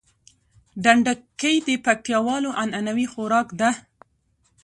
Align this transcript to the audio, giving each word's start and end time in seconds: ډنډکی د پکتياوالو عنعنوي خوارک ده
ډنډکی 0.83 1.55
د 1.67 1.69
پکتياوالو 1.85 2.49
عنعنوي 2.61 3.07
خوارک 3.11 3.47
ده 3.59 3.71